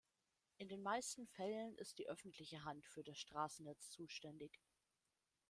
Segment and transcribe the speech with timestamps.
[0.57, 4.59] In den meisten Fällen ist die öffentliche Hand für das Straßennetz zuständig.